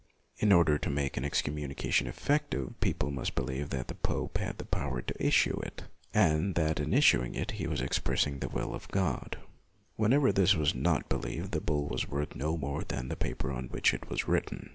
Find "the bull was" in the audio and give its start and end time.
11.51-12.09